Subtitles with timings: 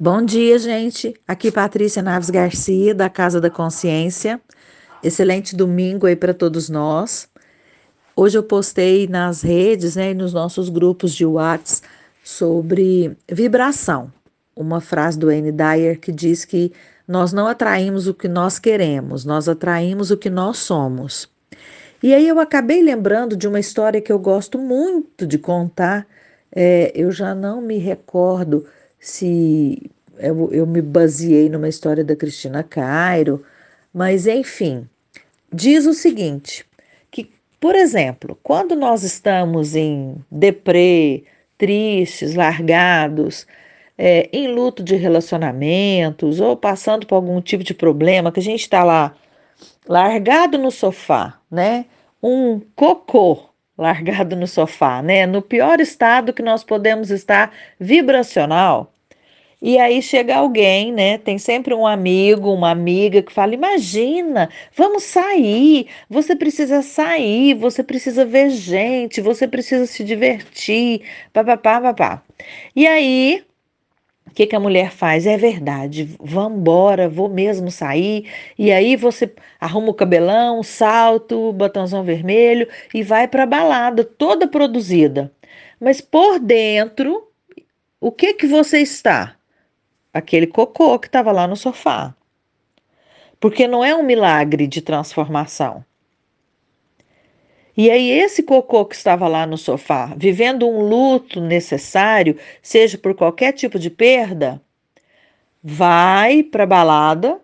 [0.00, 1.14] Bom dia, gente.
[1.28, 4.40] Aqui Patrícia Naves Garcia, da Casa da Consciência.
[5.02, 7.28] Excelente domingo aí para todos nós.
[8.16, 11.86] Hoje eu postei nas redes, né, nos nossos grupos de WhatsApp
[12.24, 14.10] sobre vibração.
[14.56, 15.52] Uma frase do N.
[15.52, 16.72] Dyer que diz que
[17.06, 21.28] nós não atraímos o que nós queremos, nós atraímos o que nós somos.
[22.02, 26.06] E aí eu acabei lembrando de uma história que eu gosto muito de contar.
[26.50, 28.64] É, eu já não me recordo
[29.02, 33.44] se eu, eu me baseei numa história da Cristina Cairo,
[33.92, 34.88] mas enfim,
[35.52, 36.64] diz o seguinte:
[37.10, 37.28] que,
[37.60, 41.24] por exemplo, quando nós estamos em deprê,
[41.58, 43.44] tristes, largados,
[43.98, 48.60] é, em luto de relacionamentos ou passando por algum tipo de problema, que a gente
[48.60, 49.16] está lá
[49.88, 51.86] largado no sofá, né?
[52.22, 55.26] Um cocô largado no sofá, né?
[55.26, 58.92] No pior estado que nós podemos estar vibracional,
[59.64, 61.18] e aí chega alguém, né?
[61.18, 65.86] Tem sempre um amigo, uma amiga que fala: Imagina, vamos sair.
[66.10, 72.22] Você precisa sair, você precisa ver gente, você precisa se divertir, papapá, papá.
[72.74, 73.44] E aí,
[74.32, 75.26] o que, que a mulher faz?
[75.26, 78.28] É verdade, vamos embora, vou mesmo sair.
[78.58, 84.48] E aí você arruma o cabelão, salto, botãozão vermelho e vai para a balada, toda
[84.48, 85.32] produzida.
[85.80, 87.28] Mas por dentro,
[88.00, 89.36] o que que você está?
[90.12, 92.14] aquele cocô que estava lá no sofá.
[93.40, 95.84] Porque não é um milagre de transformação.
[97.76, 103.14] E aí, esse cocô que estava lá no sofá, vivendo um luto necessário, seja por
[103.14, 104.60] qualquer tipo de perda,
[105.62, 107.40] vai para a balada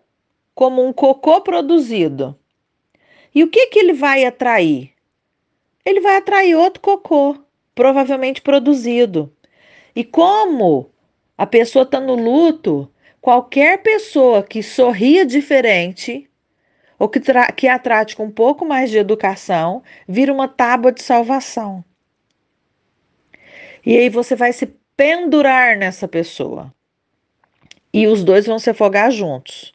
[0.54, 2.36] como um cocô produzido.
[3.34, 4.92] E o que, que ele vai atrair?
[5.84, 7.36] Ele vai atrair outro cocô,
[7.74, 9.32] provavelmente produzido.
[9.96, 10.90] E como
[11.38, 16.28] a pessoa está no luto, qualquer pessoa que sorria diferente
[16.98, 17.20] ou que,
[17.56, 21.84] que a trate com um pouco mais de educação vira uma tábua de salvação.
[23.86, 24.66] E aí você vai se
[24.96, 26.74] pendurar nessa pessoa.
[27.92, 29.72] E os dois vão se afogar juntos.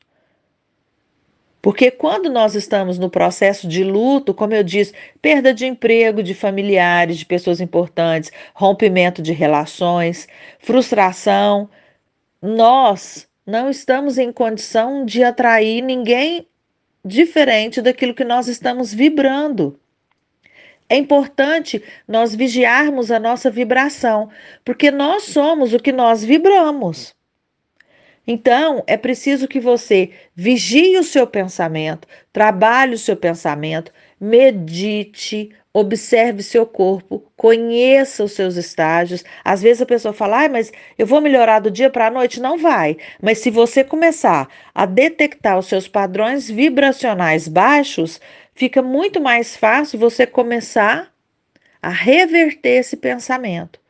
[1.61, 6.33] Porque quando nós estamos no processo de luto, como eu disse, perda de emprego, de
[6.33, 10.27] familiares, de pessoas importantes, rompimento de relações,
[10.59, 11.69] frustração,
[12.41, 16.45] nós não estamos em condição de atrair ninguém
[17.03, 19.79] diferente daquilo que nós estamos vibrando.
[20.89, 24.29] É importante nós vigiarmos a nossa vibração,
[24.63, 27.15] porque nós somos o que nós vibramos.
[28.25, 36.43] Então, é preciso que você vigie o seu pensamento, trabalhe o seu pensamento, medite, observe
[36.43, 39.23] seu corpo, conheça os seus estágios.
[39.43, 42.39] Às vezes a pessoa fala, ah, mas eu vou melhorar do dia para a noite.
[42.39, 42.97] Não vai.
[43.21, 48.21] Mas se você começar a detectar os seus padrões vibracionais baixos,
[48.53, 51.11] fica muito mais fácil você começar
[51.81, 53.81] a reverter esse pensamento.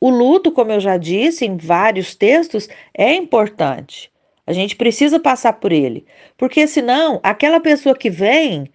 [0.00, 4.10] O luto, como eu já disse em vários textos, é importante.
[4.46, 8.70] A gente precisa passar por ele, porque senão aquela pessoa que vem,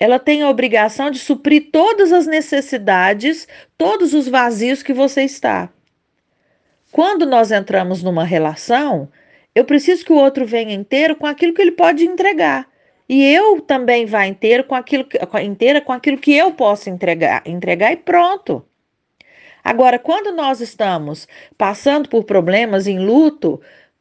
[0.00, 3.46] ela tem a obrigação de suprir todas as necessidades,
[3.76, 5.68] todos os vazios que você está.
[6.90, 9.10] Quando nós entramos numa relação,
[9.54, 12.66] eu preciso que o outro venha inteiro com aquilo que ele pode entregar.
[13.06, 15.06] E eu também vá inteiro com aquilo
[15.44, 18.64] inteira com aquilo que eu posso entregar, entregar e pronto.
[19.62, 21.28] Agora, quando nós estamos
[21.58, 23.60] passando por problemas em luto,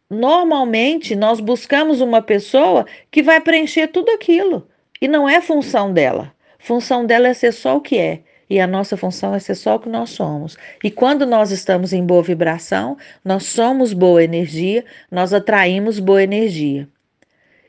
[0.10, 4.66] normalmente nós buscamos uma pessoa que vai preencher tudo aquilo.
[5.02, 6.34] E não é função dela.
[6.58, 8.22] Função dela é ser só o que é.
[8.50, 10.58] E a nossa função é ser só o que nós somos.
[10.84, 16.88] E quando nós estamos em boa vibração, nós somos boa energia, nós atraímos boa energia.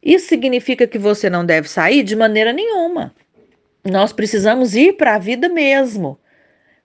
[0.02, 3.14] Isso significa que você não deve sair de maneira nenhuma.
[3.84, 6.18] Nós precisamos ir para a vida mesmo.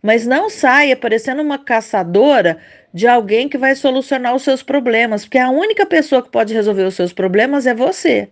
[0.03, 2.59] Mas não saia parecendo uma caçadora
[2.94, 6.83] de alguém que vai solucionar os seus problemas, porque a única pessoa que pode resolver
[6.83, 8.30] os seus problemas é você.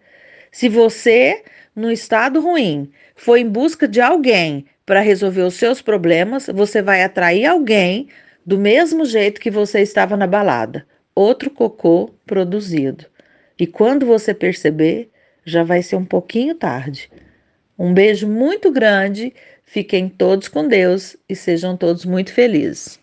[0.52, 1.44] Se você,
[1.76, 7.04] no estado ruim, for em busca de alguém para resolver os seus problemas, você vai
[7.04, 8.08] atrair alguém
[8.46, 10.86] do mesmo jeito que você estava na balada
[11.16, 13.06] outro cocô produzido.
[13.60, 15.10] E quando você perceber,
[15.46, 17.10] já vai ser um pouquinho tarde.
[17.78, 19.34] Um beijo muito grande,
[19.64, 23.00] fiquem todos com Deus e sejam todos muito felizes.